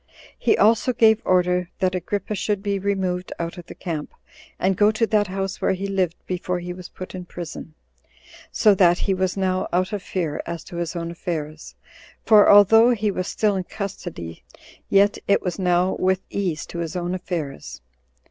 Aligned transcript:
He 0.39 0.57
also 0.57 0.93
gave 0.93 1.21
order 1.25 1.69
that 1.77 1.93
Agrippa 1.93 2.33
should 2.33 2.63
be 2.63 2.79
removed 2.79 3.31
out 3.37 3.59
of 3.59 3.67
the 3.67 3.75
camp, 3.75 4.15
and 4.57 4.75
go 4.75 4.89
to 4.89 5.05
that 5.05 5.27
house 5.27 5.61
where 5.61 5.73
he 5.73 5.85
lived 5.85 6.15
before 6.25 6.57
he 6.57 6.73
was 6.73 6.89
put 6.89 7.13
in 7.13 7.25
prison; 7.25 7.75
so 8.51 8.73
that 8.73 8.97
he 8.97 9.13
was 9.13 9.37
now 9.37 9.67
out 9.71 9.93
of 9.93 10.01
fear 10.01 10.41
as 10.47 10.63
to 10.63 10.77
his 10.77 10.95
own 10.95 11.11
affairs; 11.11 11.75
for 12.25 12.49
although 12.49 12.89
he 12.89 13.11
was 13.11 13.27
still 13.27 13.55
in 13.55 13.63
custody, 13.65 14.43
yet 14.89 15.19
it 15.27 15.43
was 15.43 15.59
now 15.59 15.95
with 15.99 16.21
ease 16.31 16.65
to 16.65 16.79
his 16.79 16.95
own 16.95 17.13
affairs. 17.13 17.79